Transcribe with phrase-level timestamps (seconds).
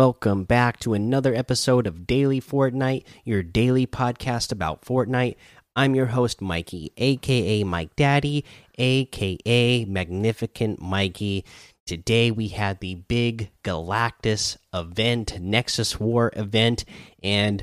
[0.00, 5.36] Welcome back to another episode of Daily Fortnite, your daily podcast about Fortnite.
[5.76, 8.46] I'm your host, Mikey, aka Mike Daddy,
[8.78, 11.44] aka Magnificent Mikey.
[11.84, 16.86] Today we had the big Galactus event, Nexus War event,
[17.22, 17.62] and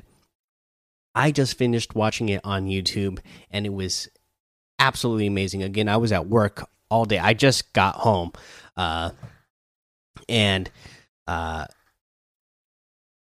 [1.15, 3.17] I just finished watching it on YouTube
[3.49, 4.09] and it was
[4.77, 5.63] absolutely amazing.
[5.63, 7.17] Again, I was at work all day.
[7.17, 8.31] I just got home.
[8.75, 9.09] Uh,
[10.29, 10.69] and
[11.25, 11.65] uh,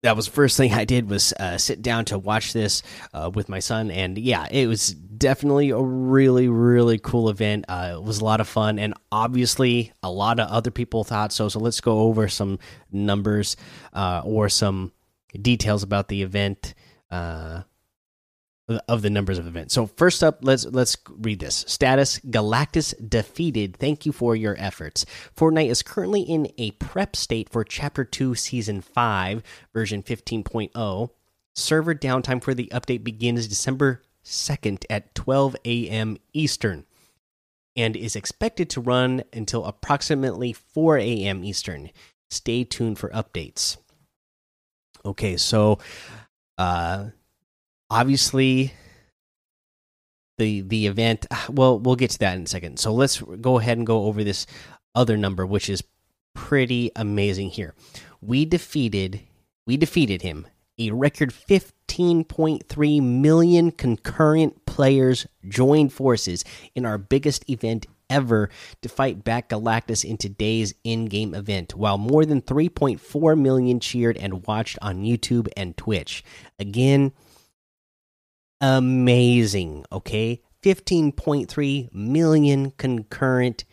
[0.03, 3.31] that was the first thing I did was uh, sit down to watch this uh,
[3.35, 7.65] with my son, and yeah, it was definitely a really really cool event.
[7.69, 11.33] Uh, it was a lot of fun, and obviously a lot of other people thought
[11.33, 11.49] so.
[11.49, 12.59] So let's go over some
[12.93, 13.57] numbers
[13.93, 14.93] uh, or some
[15.41, 16.75] details about the event
[17.11, 17.63] uh,
[18.69, 19.75] of the numbers of events.
[19.75, 21.65] So first up, let's let's read this.
[21.67, 23.77] Status: Galactus defeated.
[23.77, 25.07] Thank you for your efforts.
[25.37, 31.11] Fortnite is currently in a prep state for Chapter 2 Season 5, version 15.0.
[31.55, 36.19] Server downtime for the update begins December 2nd at 12 a.m.
[36.33, 36.85] Eastern
[37.75, 41.43] and is expected to run until approximately 4 a.m.
[41.45, 41.91] Eastern.
[42.31, 43.79] Stay tuned for updates.
[45.05, 45.79] Okay, so
[46.59, 47.07] uh
[47.91, 48.73] obviously
[50.39, 52.79] the the event ah, well we'll get to that in a second.
[52.79, 54.47] So let's go ahead and go over this
[54.95, 55.83] other number which is
[56.35, 57.75] pretty amazing here.
[58.21, 59.21] We defeated
[59.67, 60.47] we defeated him.
[60.81, 66.45] A record 15.3 million concurrent players joined forces
[66.77, 68.49] in our biggest event ever
[68.83, 74.17] to fight back Galactus in today's in game event, while more than 3.4 million cheered
[74.17, 76.25] and watched on YouTube and Twitch.
[76.59, 77.13] Again,
[78.61, 79.85] amazing.
[79.93, 83.65] Okay, 15.3 million concurrent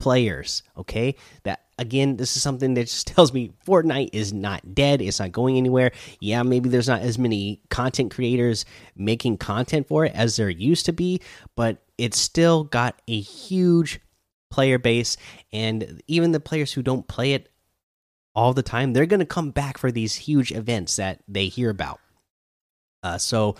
[0.00, 0.62] players.
[0.76, 1.14] Okay,
[1.44, 5.00] that again, this is something that just tells me Fortnite is not dead.
[5.02, 5.92] It's not going anywhere.
[6.20, 8.64] Yeah, maybe there's not as many content creators
[8.96, 11.20] making content for it as there used to be,
[11.56, 14.00] but it's still got a huge
[14.50, 15.16] player base,
[15.52, 17.48] and even the players who don't play it
[18.34, 21.70] all the time, they're going to come back for these huge events that they hear
[21.70, 22.00] about.
[23.02, 23.56] Uh, so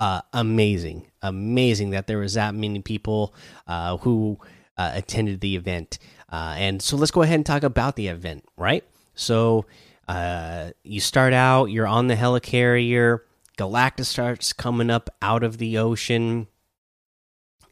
[0.00, 3.34] uh, amazing, amazing that there was that many people
[3.66, 4.38] uh, who
[4.76, 5.98] uh, attended the event.
[6.30, 8.84] Uh, and so let's go ahead and talk about the event, right?
[9.14, 9.66] So
[10.08, 13.20] uh, you start out, you're on the helicarrier.
[13.56, 16.48] Galactus starts coming up out of the ocean,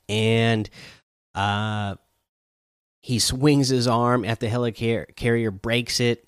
[0.08, 0.70] and
[3.00, 6.24] he swings his arm at the helicarrier, breaks it,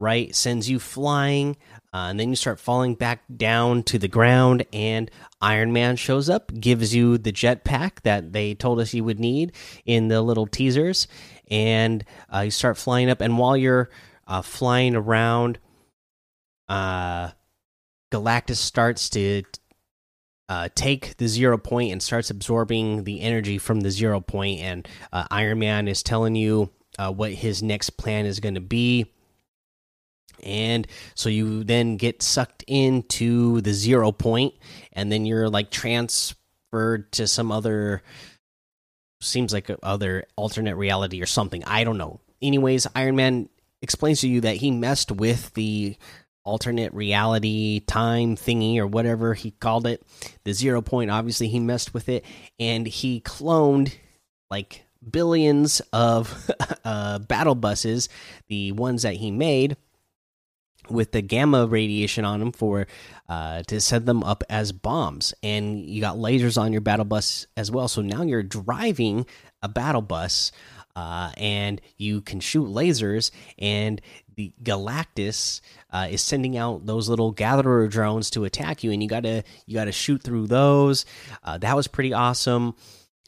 [0.00, 0.34] right?
[0.34, 1.56] Sends you flying.
[1.94, 5.08] Uh, and then you start falling back down to the ground, and
[5.40, 9.52] Iron Man shows up, gives you the jetpack that they told us you would need
[9.86, 11.06] in the little teasers,
[11.48, 12.04] and
[12.34, 13.20] uh, you start flying up.
[13.20, 13.90] And while you're
[14.26, 15.60] uh, flying around,
[16.68, 17.30] uh,
[18.10, 19.44] Galactus starts to
[20.48, 24.88] uh, take the zero point and starts absorbing the energy from the zero point, and
[25.12, 29.12] uh, Iron Man is telling you what his next plan is going to be
[30.42, 34.54] and so you then get sucked into the zero point
[34.92, 38.02] and then you're like transferred to some other
[39.20, 41.64] seems like other alternate reality or something.
[41.64, 42.20] I don't know.
[42.42, 43.48] Anyways iron man
[43.82, 45.96] explains to you that he messed with the
[46.44, 50.02] alternate reality time thingy or whatever he called it
[50.44, 51.10] the zero point.
[51.10, 52.24] Obviously he messed with it
[52.58, 53.94] and he cloned
[54.50, 56.50] like billions of
[56.84, 58.08] uh, battle buses
[58.48, 59.76] the ones that he made
[60.90, 62.86] with the gamma radiation on them for
[63.28, 67.46] uh, to set them up as bombs, and you got lasers on your battle bus
[67.56, 67.88] as well.
[67.88, 69.26] So now you're driving
[69.62, 70.52] a battle bus,
[70.96, 74.00] uh, and you can shoot lasers, and
[74.36, 75.60] the Galactus
[75.90, 79.74] uh, is sending out those little gatherer drones to attack you, and you gotta you
[79.74, 81.04] gotta shoot through those.
[81.42, 82.74] Uh, that was pretty awesome.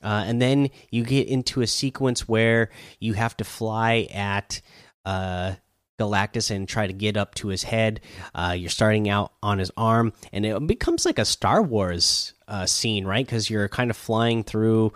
[0.02, 2.70] Uh, and then you get into a sequence where
[3.00, 4.61] you have to fly at
[5.05, 5.55] uh,
[5.98, 8.00] Galactus and try to get up to his head.
[8.34, 12.66] Uh, you're starting out on his arm, and it becomes like a Star Wars uh,
[12.66, 13.25] scene, right?
[13.25, 14.93] Because you're kind of flying through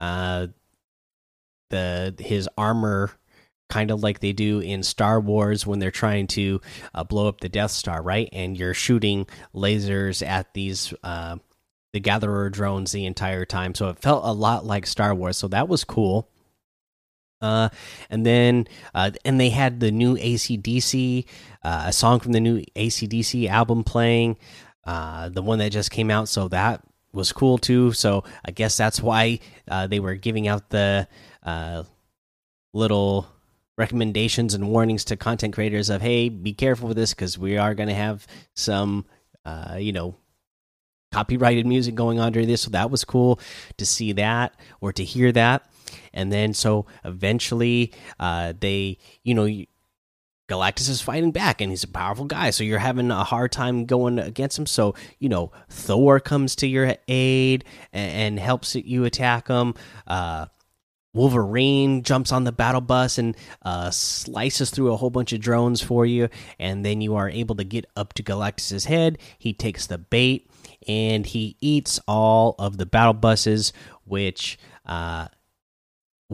[0.00, 0.48] uh,
[1.70, 3.10] the his armor,
[3.68, 6.60] kind of like they do in Star Wars when they're trying to
[6.94, 8.28] uh, blow up the Death Star, right?
[8.32, 11.36] And you're shooting lasers at these uh,
[11.92, 15.36] the Gatherer drones the entire time, so it felt a lot like Star Wars.
[15.36, 16.28] So that was cool.
[17.44, 17.68] Uh,
[18.08, 21.26] and then uh, and they had the new AC/DC,
[21.62, 24.38] uh, a song from the new AC/DC album playing,
[24.84, 26.28] uh, the one that just came out.
[26.28, 26.82] So that
[27.12, 27.92] was cool too.
[27.92, 31.06] So I guess that's why uh, they were giving out the
[31.42, 31.82] uh,
[32.72, 33.26] little
[33.76, 37.74] recommendations and warnings to content creators of hey, be careful with this because we are
[37.74, 39.04] going to have some,
[39.76, 40.16] you know,
[41.12, 42.62] copyrighted music going on during this.
[42.62, 43.38] So that was cool
[43.76, 45.68] to see that or to hear that.
[46.12, 49.48] And then so eventually, uh, they, you know,
[50.46, 52.50] Galactus is fighting back and he's a powerful guy.
[52.50, 54.66] So you're having a hard time going against him.
[54.66, 59.74] So, you know, Thor comes to your aid and, and helps you attack him.
[60.06, 60.46] Uh,
[61.14, 65.80] Wolverine jumps on the battle bus and uh, slices through a whole bunch of drones
[65.80, 66.28] for you.
[66.58, 69.18] And then you are able to get up to Galactus's head.
[69.38, 70.50] He takes the bait
[70.86, 73.72] and he eats all of the battle buses,
[74.04, 75.28] which uh,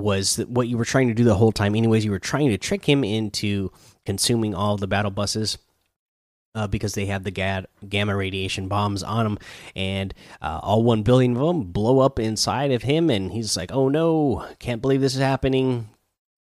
[0.01, 1.75] was what you were trying to do the whole time.
[1.75, 3.71] Anyways, you were trying to trick him into
[4.05, 5.59] consuming all the battle buses.
[6.53, 9.39] Uh, because they have the ga gamma radiation bombs on them,
[9.77, 10.13] and
[10.43, 13.89] uh, all one billion of them blow up inside of him, and he's like, "Oh
[13.89, 15.89] no, can't believe this is happening."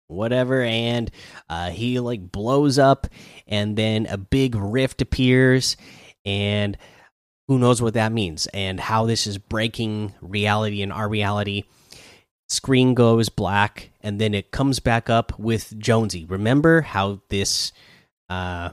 [0.07, 1.11] Whatever, and
[1.51, 3.09] uh, he like blows up,
[3.49, 5.77] and then a big rift appears,
[6.25, 6.79] and
[7.49, 11.65] who knows what that means and how this is breaking reality and our reality
[12.49, 16.25] screen goes black and then it comes back up with jonesy.
[16.25, 17.73] Remember how this
[18.29, 18.71] uh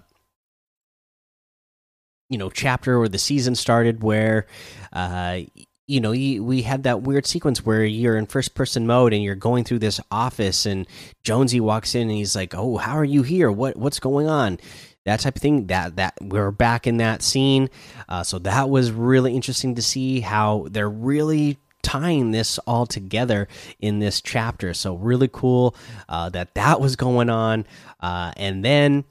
[2.30, 4.48] you know chapter or the season started where
[4.94, 5.42] uh
[5.88, 9.36] you know we had that weird sequence where you're in first person mode and you're
[9.36, 10.88] going through this office and
[11.24, 13.52] jonesy walks in and he's like oh how are you here?
[13.52, 14.58] What what's going on?
[15.04, 17.70] That type of thing that that we're back in that scene.
[18.10, 23.48] Uh, so that was really interesting to see how they're really tying this all together
[23.80, 24.74] in this chapter.
[24.74, 25.76] So really cool
[26.10, 27.68] uh, that that was going on.
[28.00, 29.04] Uh, and then,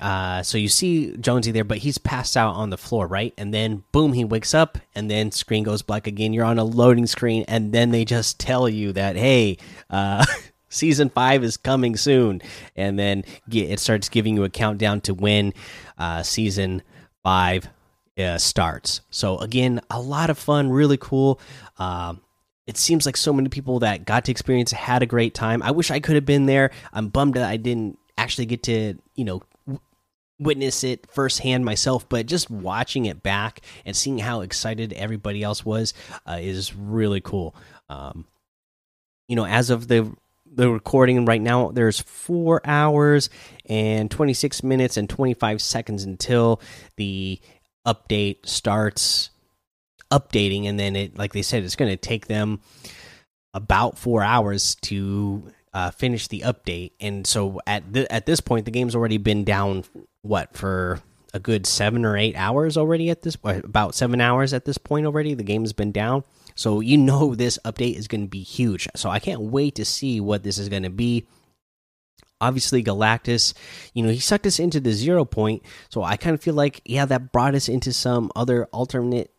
[0.00, 3.34] uh, so you see Jonesy there, but he's passed out on the floor, right?
[3.36, 6.32] And then, boom, he wakes up, and then screen goes black again.
[6.32, 9.58] You're on a loading screen, and then they just tell you that, hey,
[9.90, 10.24] uh,
[10.70, 12.40] season five is coming soon,
[12.74, 15.52] and then it starts giving you a countdown to when
[15.98, 16.82] uh, season
[17.22, 17.68] five
[18.18, 19.00] uh, starts.
[19.10, 21.40] So again, a lot of fun, really cool.
[21.78, 22.20] Um,
[22.66, 25.62] it seems like so many people that got to experience had a great time.
[25.62, 26.70] I wish I could have been there.
[26.92, 29.42] I'm bummed that I didn't actually get to, you know,
[30.38, 35.64] witness it firsthand myself, but just watching it back and seeing how excited everybody else
[35.64, 35.94] was
[36.26, 37.54] uh, is really cool.
[37.88, 38.26] Um,
[39.28, 40.14] you know, as of the
[40.56, 43.28] the recording right now, there's four hours
[43.66, 46.60] and 26 minutes and 25 seconds until
[46.96, 47.40] the
[47.86, 49.30] update starts
[50.10, 52.60] updating, and then it, like they said, it's going to take them
[53.52, 56.92] about four hours to uh, finish the update.
[57.00, 59.84] And so at at this point, the game's already been down
[60.22, 61.00] what for
[61.34, 63.10] a good seven or eight hours already.
[63.10, 66.24] At this about seven hours at this point already, the game's been down.
[66.54, 68.88] So you know this update is going to be huge.
[68.94, 71.26] So I can't wait to see what this is going to be
[72.44, 73.54] obviously Galactus,
[73.94, 75.62] you know, he sucked us into the zero point.
[75.88, 79.30] So I kind of feel like, yeah, that brought us into some other alternate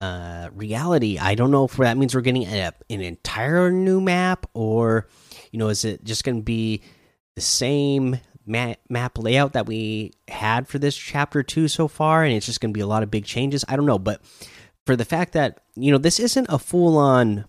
[0.00, 1.18] uh, reality.
[1.18, 5.06] I don't know if that means we're getting a, an entire new map or,
[5.52, 6.82] you know, is it just going to be
[7.36, 12.34] the same map, map layout that we had for this chapter two so far, and
[12.34, 13.64] it's just going to be a lot of big changes.
[13.68, 14.20] I don't know, but
[14.86, 17.44] for the fact that you know this isn't a full on,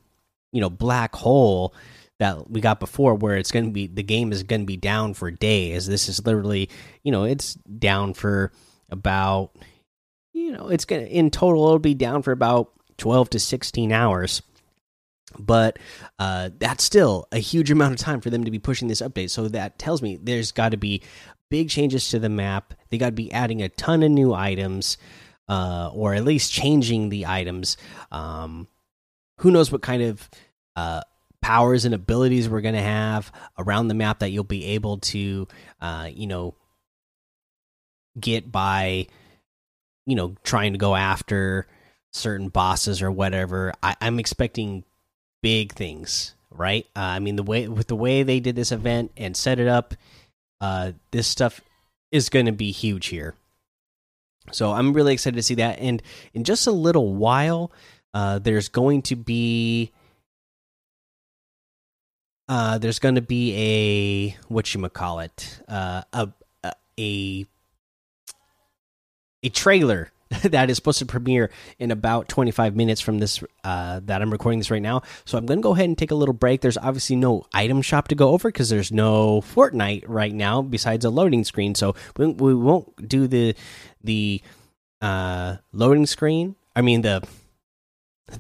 [0.52, 1.74] you know, black hole
[2.22, 4.78] that we got before where it's going to be the game is going to be
[4.78, 5.88] down for days.
[5.88, 6.70] This is literally,
[7.02, 8.52] you know, it's down for
[8.92, 9.56] about
[10.32, 13.92] you know, it's going to in total it'll be down for about 12 to 16
[13.92, 14.44] hours.
[15.40, 15.80] But
[16.20, 19.32] uh that's still a huge amount of time for them to be pushing this update.
[19.32, 21.02] So that tells me there's got to be
[21.50, 22.76] big changes to the map.
[22.92, 24.98] They got to be adding a ton of new items
[25.50, 27.78] uh or at least changing the items.
[28.12, 28.68] Um
[29.40, 30.30] who knows what kind of
[30.76, 31.02] uh
[31.42, 35.48] powers and abilities we're going to have around the map that you'll be able to,
[35.82, 36.56] uh, you know,
[38.20, 39.08] get by,
[40.06, 41.68] you know, trying to go after
[42.14, 43.74] certain bosses or whatever.
[43.82, 44.84] I, am expecting
[45.42, 46.86] big things, right?
[46.96, 49.68] Uh, I mean, the way with the way they did this event and set it
[49.68, 49.96] up,
[50.60, 51.62] uh, this stuff
[52.12, 53.34] is going to be huge here.
[54.52, 55.80] So I'm really excited to see that.
[55.80, 56.02] And
[56.34, 57.72] in just a little while,
[58.14, 59.92] uh, there's going to be
[62.52, 66.30] uh, there's going to be a what you call it uh, a
[67.00, 67.46] a
[69.42, 70.12] a trailer
[70.44, 74.60] that is supposed to premiere in about 25 minutes from this uh, that I'm recording
[74.60, 75.02] this right now.
[75.24, 76.60] So I'm going to go ahead and take a little break.
[76.60, 81.06] There's obviously no item shop to go over because there's no Fortnite right now besides
[81.06, 81.74] a loading screen.
[81.74, 83.56] So we, we won't do the
[84.04, 84.42] the
[85.02, 86.58] uh, loading screen.
[86.76, 87.26] I mean the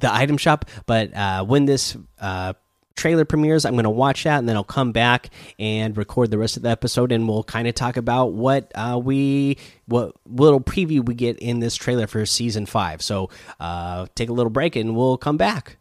[0.01, 0.65] the item shop.
[0.86, 2.53] But uh, when this uh,
[2.96, 5.30] trailer premieres, I'm going to watch that and then I'll come back
[5.60, 9.00] and record the rest of the episode and we'll kind of talk about what uh,
[9.02, 13.02] we what little preview we get in this trailer for season 5.
[13.02, 13.30] So,
[13.60, 15.78] uh, take a little break and we'll come back.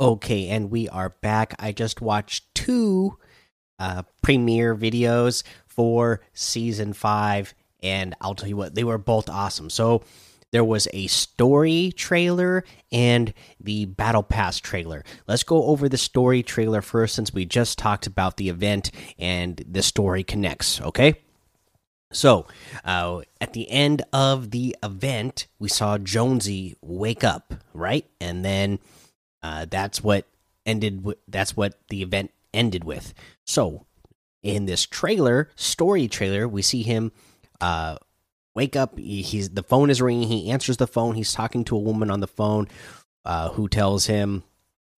[0.00, 1.54] Okay, and we are back.
[1.58, 3.16] I just watched two
[3.78, 7.54] uh, premiere videos for season 5
[7.84, 9.68] and I'll tell you what, they were both awesome.
[9.70, 10.02] So,
[10.54, 15.02] there was a story trailer and the battle pass trailer.
[15.26, 19.56] Let's go over the story trailer first since we just talked about the event and
[19.68, 21.16] the story connects okay?
[22.12, 22.46] So
[22.84, 28.08] uh, at the end of the event we saw jonesy wake up right?
[28.20, 28.78] And then
[29.42, 30.24] uh, that's what
[30.64, 33.12] ended that's what the event ended with.
[33.44, 33.86] So
[34.40, 37.10] in this trailer story trailer we see him
[37.60, 37.96] uh,
[38.54, 41.80] wake up he's the phone is ringing he answers the phone he's talking to a
[41.80, 42.68] woman on the phone
[43.24, 44.42] uh, who tells him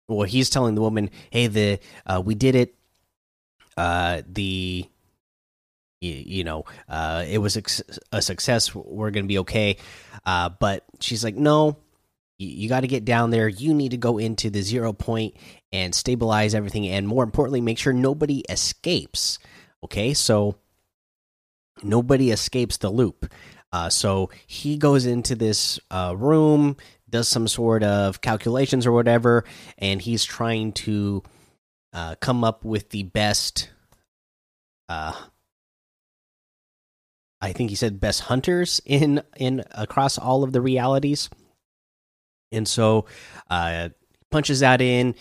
[0.07, 2.75] well he's telling the woman hey the uh, we did it
[3.77, 4.87] uh, the
[6.01, 7.57] you, you know uh, it was
[8.11, 9.77] a, success we're gonna be okay
[10.25, 11.77] uh, but she's like no
[12.37, 15.33] you got to get down there you need to go into the zero point
[15.71, 19.39] and stabilize everything and more importantly make sure nobody escapes
[19.85, 20.13] okay?
[20.13, 20.55] So
[21.83, 23.31] nobody escapes the loop.
[23.71, 26.77] Uh, so he goes into this uh, room,
[27.09, 29.43] does some sort of calculations or whatever,
[29.77, 31.21] and he's trying to
[31.93, 33.69] uh, come up with the best.
[34.87, 35.13] Uh,
[37.41, 41.29] I think he said best hunters in in across all of the realities,
[42.51, 43.05] and so
[43.49, 43.89] uh,
[44.31, 45.15] punches that in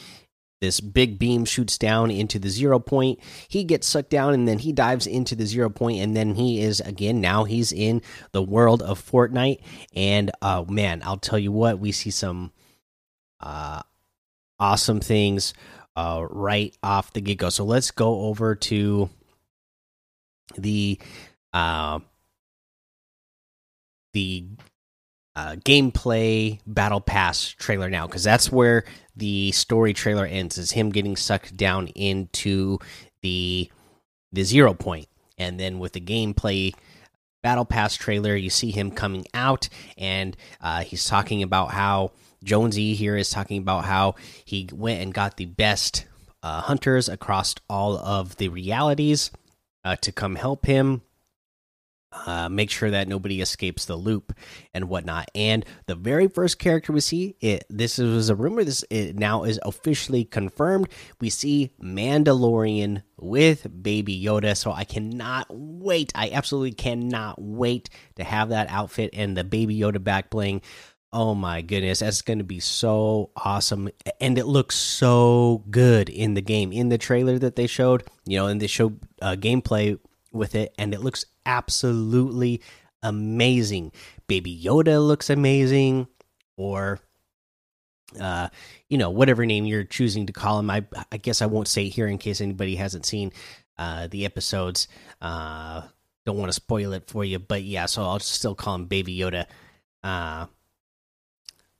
[0.64, 3.20] this big beam shoots down into the zero point.
[3.48, 6.62] He gets sucked down and then he dives into the zero point and then he
[6.62, 8.00] is again now he's in
[8.32, 9.60] the world of Fortnite
[9.94, 12.50] and uh man, I'll tell you what, we see some
[13.40, 13.82] uh
[14.58, 15.52] awesome things
[15.96, 17.50] uh right off the get go.
[17.50, 19.10] So let's go over to
[20.56, 20.98] the
[21.52, 21.98] uh
[24.14, 24.46] the
[25.36, 28.84] uh, gameplay battle pass trailer now because that's where
[29.16, 32.78] the story trailer ends is him getting sucked down into
[33.22, 33.70] the
[34.32, 35.08] the zero point.
[35.38, 36.74] And then with the gameplay
[37.42, 42.10] battle pass trailer you see him coming out and uh, he's talking about how
[42.42, 44.14] jonesy here is talking about how
[44.46, 46.06] he went and got the best
[46.42, 49.30] uh, hunters across all of the realities
[49.84, 51.02] uh, to come help him
[52.26, 54.32] uh, make sure that nobody escapes the loop
[54.72, 55.30] and whatnot.
[55.34, 58.64] And the very first character we see, it this was a rumor.
[58.64, 60.88] This it now is officially confirmed.
[61.20, 64.56] We see Mandalorian with Baby Yoda.
[64.56, 66.12] So I cannot wait.
[66.14, 70.62] I absolutely cannot wait to have that outfit and the Baby Yoda back bling.
[71.12, 73.88] Oh my goodness, that's going to be so awesome.
[74.20, 76.72] And it looks so good in the game.
[76.72, 79.96] In the trailer that they showed, you know, and they showed uh, gameplay
[80.34, 82.62] with it, and it looks absolutely
[83.02, 83.92] amazing.
[84.26, 86.08] Baby Yoda looks amazing,
[86.56, 87.00] or
[88.20, 88.48] uh,
[88.88, 90.70] you know, whatever name you're choosing to call him.
[90.70, 93.32] I, I guess I won't say here in case anybody hasn't seen
[93.78, 94.88] uh, the episodes.
[95.20, 95.82] Uh,
[96.24, 99.18] don't want to spoil it for you, but yeah, so I'll still call him Baby
[99.18, 99.46] Yoda.
[100.02, 100.46] Uh,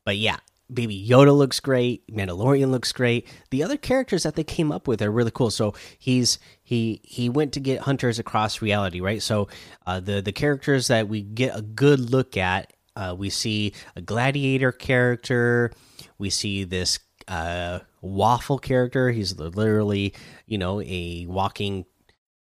[0.04, 0.38] but yeah,
[0.72, 2.06] Baby Yoda looks great.
[2.08, 3.28] Mandalorian looks great.
[3.50, 5.50] The other characters that they came up with are really cool.
[5.50, 9.22] So he's he he went to get hunters across reality, right?
[9.22, 9.48] So
[9.86, 14.00] uh, the the characters that we get a good look at, uh, we see a
[14.00, 15.72] gladiator character.
[16.16, 19.10] We see this uh, waffle character.
[19.10, 20.14] He's literally
[20.46, 21.84] you know a walking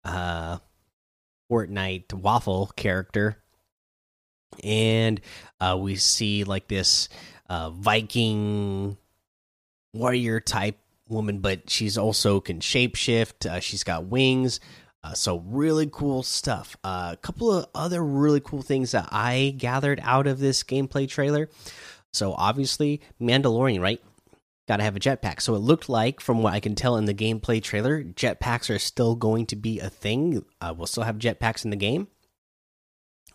[0.05, 0.59] uh,
[1.51, 3.43] Fortnite waffle character,
[4.63, 5.19] and
[5.59, 7.09] uh, we see like this
[7.49, 8.95] uh, Viking
[9.93, 10.79] warrior type
[11.13, 13.49] woman, but she's also can shapeshift.
[13.49, 14.59] Uh, she's got wings.
[15.03, 16.77] Uh, so really cool stuff.
[16.83, 21.07] Uh, a couple of other really cool things that I gathered out of this gameplay
[21.07, 21.49] trailer.
[22.13, 24.01] So obviously Mandalorian, right?
[24.67, 25.41] Got to have a jetpack.
[25.41, 28.79] So it looked like, from what I can tell in the gameplay trailer, jetpacks are
[28.79, 30.45] still going to be a thing.
[30.61, 32.07] Uh, we'll still have jetpacks in the game.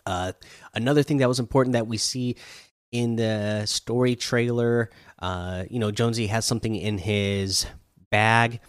[0.07, 0.33] Uh,
[0.73, 2.37] another thing that was important that we see
[2.93, 7.67] in the story trailer, uh, you know, Jonesy has something in his
[8.11, 8.61] bag.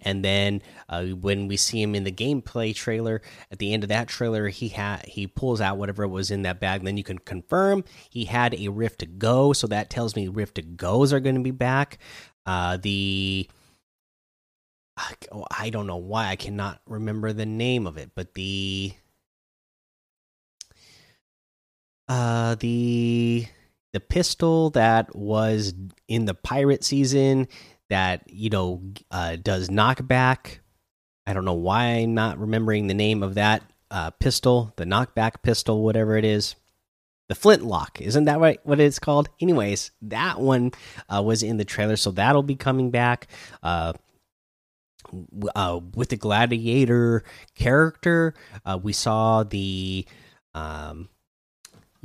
[0.00, 3.88] And then uh, when we see him in the gameplay trailer, at the end of
[3.88, 6.84] that trailer, he had he pulls out whatever was in that bag.
[6.84, 10.56] Then you can confirm he had a Rift to Go, so that tells me Rift
[10.56, 11.98] to Goes are going to be back.
[12.44, 13.48] Uh, the
[15.50, 18.92] I don't know why I cannot remember the name of it, but the
[22.08, 23.46] uh the
[23.96, 25.72] the pistol that was
[26.06, 27.48] in the pirate season
[27.88, 30.58] that you know uh, does knockback.
[31.26, 35.40] I don't know why I'm not remembering the name of that uh, pistol, the knockback
[35.42, 36.56] pistol, whatever it is.
[37.30, 38.60] The flintlock, isn't that right?
[38.64, 39.30] What it's called?
[39.40, 40.72] Anyways, that one
[41.08, 43.28] uh, was in the trailer, so that'll be coming back.
[43.62, 43.94] Uh,
[45.54, 47.24] uh, with the gladiator
[47.54, 48.34] character,
[48.66, 50.04] uh, we saw the
[50.52, 51.08] um,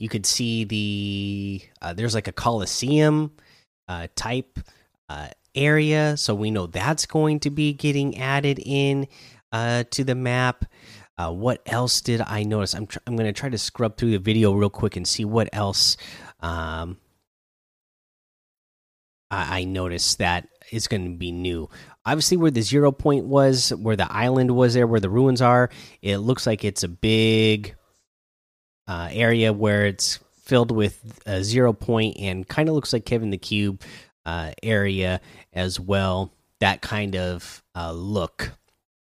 [0.01, 3.31] you could see the uh, there's like a coliseum
[3.88, 4.60] uh, type
[5.10, 9.08] uh, area, so we know that's going to be getting added in
[9.51, 10.65] uh, to the map.
[11.20, 12.74] Uh, what else did I notice?
[12.74, 15.50] I'm I'm going to try to scrub through the video real quick and see what
[15.53, 15.98] else
[16.39, 16.98] um,
[19.29, 21.70] I, I noticed that is going to be new.
[22.08, 25.70] Obviously, where the zero point was, where the island was there, where the ruins are,
[26.01, 27.75] it looks like it's a big
[28.88, 33.30] uh, area where it's filled with a zero point and kind of looks like Kevin
[33.30, 33.82] the Cube
[34.26, 35.22] uh, area
[35.54, 36.34] as well.
[36.60, 38.52] That kind of uh, look.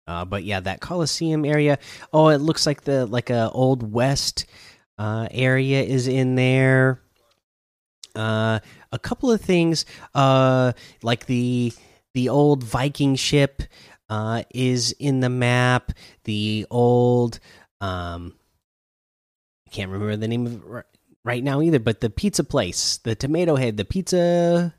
[0.06, 1.78] Uh, but yeah, that Coliseum area.
[2.12, 4.46] Oh, it looks like the like a old west
[4.98, 7.00] uh, area is in there.
[8.14, 8.58] Uh,
[8.92, 10.72] a couple of things, uh,
[11.02, 11.72] like the
[12.12, 13.62] the old Viking ship
[14.08, 15.92] uh, is in the map.
[16.24, 17.38] The old,
[17.80, 18.34] um,
[19.70, 20.84] I can't remember the name of it
[21.24, 24.74] right now either, but the pizza place, the Tomato Head, the pizza,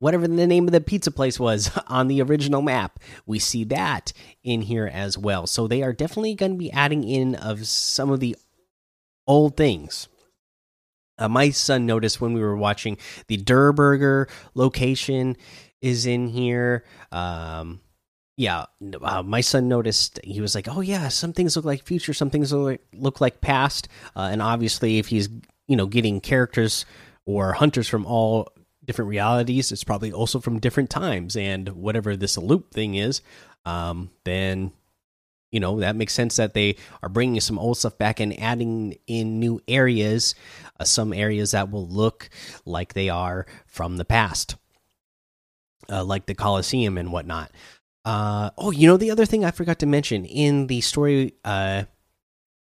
[0.00, 4.12] whatever the name of the pizza place was on the original map, we see that
[4.44, 5.46] in here as well.
[5.46, 8.36] So they are definitely going to be adding in of some of the
[9.26, 10.08] old things.
[11.16, 15.36] Uh, my son noticed when we were watching the Durrr Burger location
[15.80, 16.84] is in here.
[17.12, 17.80] Um,
[18.42, 18.66] yeah,
[19.02, 20.18] uh, my son noticed.
[20.24, 23.20] He was like, "Oh yeah, some things look like future, some things look like, look
[23.20, 25.28] like past." Uh, and obviously, if he's
[25.68, 26.84] you know getting characters
[27.24, 28.48] or hunters from all
[28.84, 31.36] different realities, it's probably also from different times.
[31.36, 33.22] And whatever this loop thing is,
[33.64, 34.72] um, then
[35.52, 38.96] you know that makes sense that they are bringing some old stuff back and adding
[39.06, 40.34] in new areas,
[40.80, 42.28] uh, some areas that will look
[42.66, 44.56] like they are from the past
[45.88, 47.50] uh, like the Colosseum and whatnot.
[48.04, 51.84] Uh, oh, you know the other thing I forgot to mention in the story uh,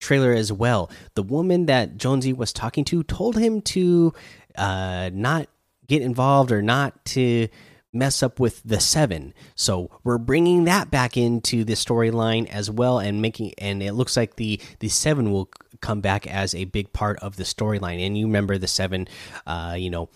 [0.00, 0.90] trailer as well.
[1.14, 4.12] The woman that Jonesy was talking to told him to
[4.56, 5.48] uh, not
[5.86, 7.48] get involved or not to
[7.92, 9.32] mess up with the seven.
[9.54, 14.16] So we're bringing that back into the storyline as well, and making and it looks
[14.16, 18.04] like the the seven will come back as a big part of the storyline.
[18.04, 19.08] And you remember the seven,
[19.46, 20.08] uh, you know,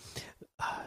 [0.59, 0.83] uh,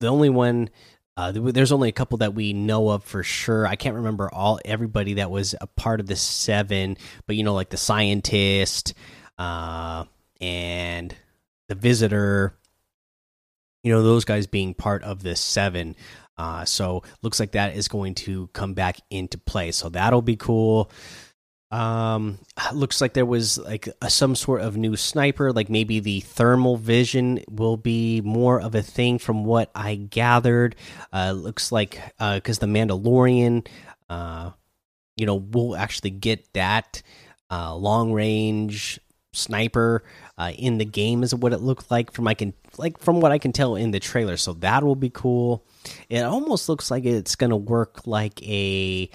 [0.00, 0.70] the only one
[1.16, 3.66] uh, there's only a couple that we know of for sure.
[3.66, 6.96] I can't remember all everybody that was a part of the seven,
[7.26, 8.94] but you know, like the scientist
[9.38, 10.04] uh,
[10.40, 11.14] and
[11.68, 12.56] the visitor.
[13.84, 15.94] You know, those guys being part of the seven.
[16.36, 19.70] Uh, so looks like that is going to come back into play.
[19.72, 20.90] So that'll be cool.
[21.74, 22.38] Um,
[22.72, 26.76] looks like there was like a, some sort of new sniper, like maybe the thermal
[26.76, 30.76] vision will be more of a thing from what I gathered.
[31.12, 33.66] Uh, looks like because uh, the Mandalorian,
[34.08, 34.52] uh,
[35.16, 37.02] you know, we'll actually get that
[37.50, 39.00] uh, long range
[39.32, 40.04] sniper
[40.38, 43.32] uh, in the game is what it looked like from I can like from what
[43.32, 44.36] I can tell in the trailer.
[44.36, 45.66] So that will be cool.
[46.08, 49.10] It almost looks like it's gonna work like a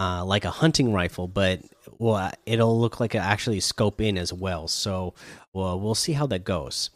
[0.00, 1.60] uh, like a hunting rifle, but
[1.98, 4.66] well, it'll look like it actually scope in as well.
[4.66, 5.12] So
[5.52, 6.88] well, we'll see how that goes.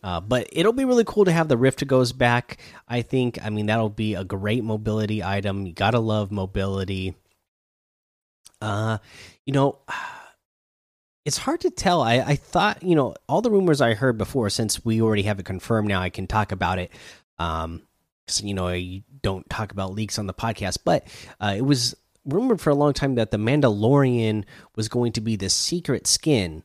[0.00, 2.58] Uh, but it'll be really cool to have the Rift goes back.
[2.86, 3.44] I think.
[3.44, 5.66] I mean, that'll be a great mobility item.
[5.66, 7.16] You gotta love mobility.
[8.60, 8.98] Uh,
[9.44, 9.80] you know,
[11.24, 12.00] it's hard to tell.
[12.00, 14.50] I I thought you know all the rumors I heard before.
[14.50, 16.92] Since we already have it confirmed now, I can talk about it.
[17.40, 17.82] Um,
[18.24, 21.06] because you know I don't talk about leaks on the podcast, but
[21.40, 24.44] uh, it was rumored for a long time that the Mandalorian
[24.76, 26.62] was going to be the secret skin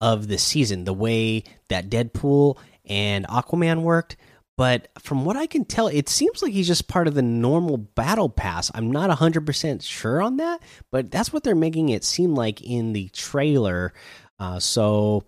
[0.00, 4.16] of the season, the way that Deadpool and Aquaman worked.
[4.56, 7.78] But from what I can tell, it seems like he's just part of the normal
[7.78, 8.70] battle pass.
[8.74, 12.92] I'm not 100% sure on that, but that's what they're making it seem like in
[12.92, 13.94] the trailer.
[14.38, 15.24] Uh, so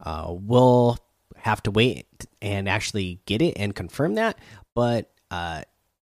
[0.00, 0.98] uh, we'll
[1.36, 2.06] have to wait
[2.40, 4.38] and actually get it and confirm that.
[4.74, 5.62] But uh,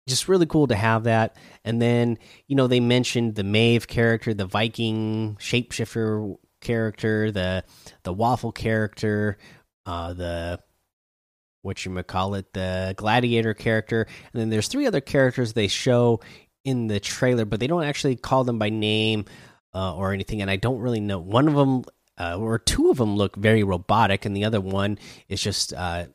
[0.10, 1.36] just really cool to have that.
[1.64, 2.18] And then,
[2.48, 7.64] you know, they mentioned the Mave character, the Viking shapeshifter character, the
[8.04, 9.38] the waffle character,
[9.86, 10.60] uh, the
[11.62, 15.68] what you might call it, the gladiator character, and then there's three other characters they
[15.68, 16.20] show
[16.64, 19.26] in the trailer, but they don't actually call them by name
[19.74, 20.42] uh, or anything.
[20.42, 21.20] And I don't really know.
[21.20, 21.84] One of them
[22.18, 26.08] uh, or two of them look very robotic, and the other one is just uh,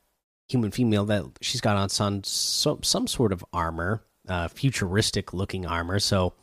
[0.48, 5.66] human female that she's got on some some, some sort of armor, uh, futuristic looking
[5.66, 5.98] armor.
[5.98, 6.34] So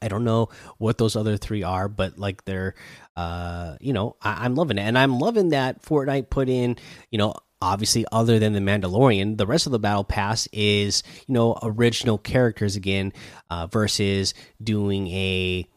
[0.00, 2.74] I don't know what those other three are, but like they're,
[3.16, 6.76] uh, you know, I, am loving it, and I'm loving that Fortnite put in,
[7.10, 11.34] you know, obviously other than the Mandalorian, the rest of the battle pass is you
[11.34, 13.12] know original characters again,
[13.50, 15.68] uh, versus doing a.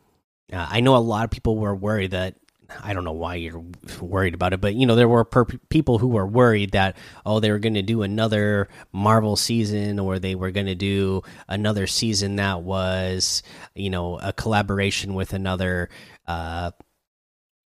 [0.53, 2.35] Uh, I know a lot of people were worried that
[2.83, 3.63] I don't know why you're
[4.01, 7.51] worried about it, but you know there were people who were worried that oh they
[7.51, 12.37] were going to do another Marvel season or they were going to do another season
[12.37, 15.89] that was you know a collaboration with another
[16.27, 16.71] uh,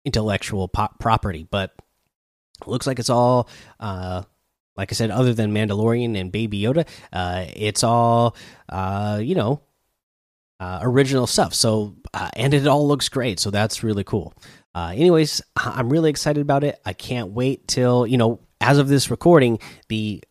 [0.04, 1.74] intellectual property, but
[2.66, 3.48] looks like it's all
[3.80, 4.22] uh,
[4.76, 8.36] like I said, other than Mandalorian and Baby Yoda, uh, it's all
[8.68, 9.62] uh, you know
[10.60, 11.54] uh, original stuff.
[11.54, 13.40] So uh, and it all looks great.
[13.40, 14.34] So that's really cool.
[14.74, 16.80] Uh, anyways, I'm really excited about it.
[16.84, 18.40] I can't wait till you know.
[18.64, 19.58] As of this recording,
[19.88, 20.22] the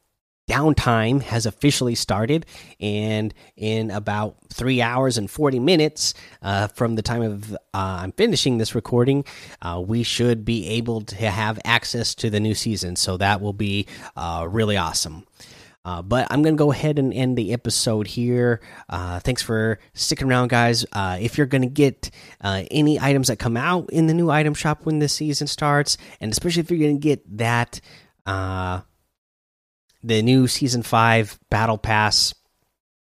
[0.49, 2.45] downtime has officially started,
[2.79, 8.11] and in about three hours and 40 minutes uh, from the time of uh, I'm
[8.11, 9.23] finishing this recording,
[9.61, 12.95] uh, we should be able to have access to the new season.
[12.95, 15.25] So that will be uh, really awesome.
[15.83, 18.61] Uh, but I'm going to go ahead and end the episode here.
[18.87, 20.85] Uh, thanks for sticking around, guys.
[20.93, 24.29] Uh, if you're going to get uh, any items that come out in the new
[24.29, 27.81] item shop when the season starts, and especially if you're going to get that,
[28.25, 28.81] uh,
[30.03, 32.33] the new season five battle pass.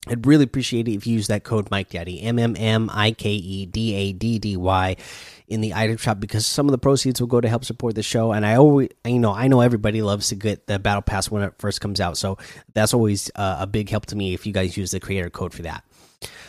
[0.06, 3.12] I'd really appreciate it if you use that code Mike Daddy M M M I
[3.12, 4.96] K E D A D D Y
[5.46, 8.02] in the item shop because some of the proceeds will go to help support the
[8.02, 8.32] show.
[8.32, 11.42] And I always, you know, I know everybody loves to get the battle pass when
[11.42, 12.38] it first comes out, so
[12.72, 15.52] that's always uh, a big help to me if you guys use the creator code
[15.52, 15.84] for that.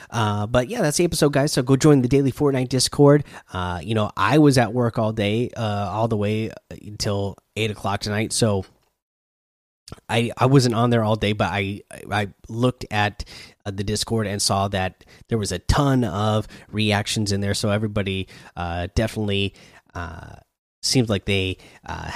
[0.10, 1.52] Uh, but yeah, that's the episode, guys.
[1.52, 3.26] So go join the daily Fortnite Discord.
[3.52, 7.72] Uh, you know, I was at work all day, uh, all the way until eight
[7.72, 8.32] o'clock tonight.
[8.32, 8.66] So
[10.10, 13.24] I I wasn't on there all day, but I I looked at
[13.66, 17.54] uh, the Discord and saw that there was a ton of reactions in there.
[17.54, 19.54] So everybody uh, definitely
[19.94, 20.38] uh,
[21.08, 22.12] like they uh,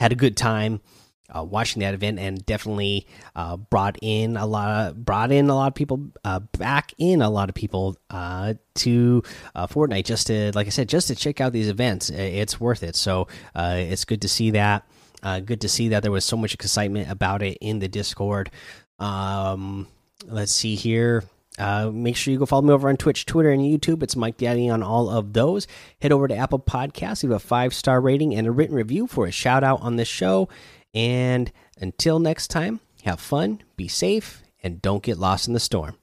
[0.00, 0.80] had a good time
[1.34, 3.06] uh, watching that event, and definitely
[3.70, 6.10] brought in a lot of brought in a lot of people
[6.58, 9.22] back in a lot of people to
[9.56, 12.10] Fortnite just to like I said just to check out these events.
[12.10, 12.96] It's worth it.
[12.96, 14.84] So it's good to see that.
[15.24, 18.50] Uh, good to see that there was so much excitement about it in the Discord.
[18.98, 19.88] Um,
[20.26, 21.24] let's see here.
[21.58, 24.02] Uh, make sure you go follow me over on Twitch, Twitter, and YouTube.
[24.02, 25.66] It's Mike Daddy on all of those.
[26.02, 29.26] Head over to Apple Podcasts, leave a five star rating and a written review for
[29.26, 30.48] a shout out on this show.
[30.92, 35.96] And until next time, have fun, be safe, and don't get lost in the storm.